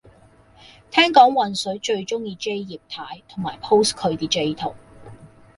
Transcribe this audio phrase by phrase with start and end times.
[0.89, 4.73] 聽講渾水最鍾意 J 葉太，同埋 post 佢啲 J 圖